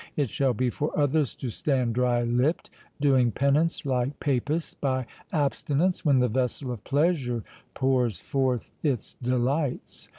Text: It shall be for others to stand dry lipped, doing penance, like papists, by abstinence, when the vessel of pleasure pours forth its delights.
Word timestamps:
It 0.15 0.31
shall 0.31 0.55
be 0.55 0.71
for 0.71 0.97
others 0.97 1.35
to 1.35 1.51
stand 1.51 1.93
dry 1.93 2.23
lipped, 2.23 2.71
doing 2.99 3.31
penance, 3.31 3.85
like 3.85 4.19
papists, 4.19 4.73
by 4.73 5.05
abstinence, 5.31 6.03
when 6.03 6.17
the 6.17 6.27
vessel 6.27 6.71
of 6.71 6.83
pleasure 6.83 7.43
pours 7.75 8.19
forth 8.19 8.71
its 8.81 9.13
delights. 9.21 10.09